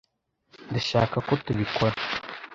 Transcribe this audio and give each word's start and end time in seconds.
Ndashaka 0.69 1.17
ko 1.27 1.31
tubikora. 1.45 1.95